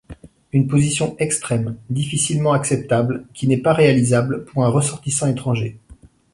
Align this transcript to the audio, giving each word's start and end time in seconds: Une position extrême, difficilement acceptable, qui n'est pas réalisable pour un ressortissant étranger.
Une 0.51 0.67
position 0.67 1.15
extrême, 1.19 1.77
difficilement 1.91 2.53
acceptable, 2.53 3.27
qui 3.35 3.47
n'est 3.47 3.61
pas 3.61 3.73
réalisable 3.73 4.45
pour 4.45 4.65
un 4.65 4.69
ressortissant 4.69 5.27
étranger. 5.27 5.77